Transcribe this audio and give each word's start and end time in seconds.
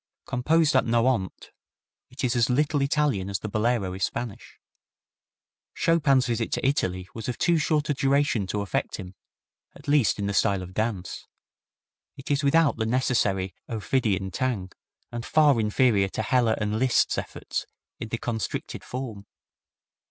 Composed 0.25 0.75
at 0.75 0.83
Nohant, 0.87 1.51
it 2.09 2.23
is 2.23 2.35
as 2.35 2.49
little 2.49 2.81
Italian 2.81 3.29
as 3.29 3.37
the 3.37 3.47
Bolero 3.47 3.93
is 3.93 4.03
Spanish. 4.03 4.59
Chopin's 5.75 6.25
visit 6.25 6.51
to 6.53 6.67
Italy 6.67 7.07
was 7.13 7.29
of 7.29 7.37
too 7.37 7.59
short 7.59 7.87
a 7.87 7.93
duration 7.93 8.47
to 8.47 8.61
affect 8.61 8.95
him, 8.97 9.13
at 9.75 9.87
least 9.87 10.17
in 10.17 10.25
the 10.25 10.33
style 10.33 10.63
of 10.63 10.73
dance. 10.73 11.27
It 12.17 12.31
is 12.31 12.43
without 12.43 12.77
the 12.77 12.87
necessary 12.87 13.53
ophidian 13.69 14.31
tang, 14.31 14.71
and 15.11 15.23
far 15.23 15.59
inferior 15.59 16.09
to 16.13 16.23
Heller 16.23 16.57
and 16.59 16.79
Liszt's 16.79 17.19
efforts 17.19 17.67
in 17.99 18.07
the 18.09 18.17
constricted 18.17 18.83
form. 18.83 19.27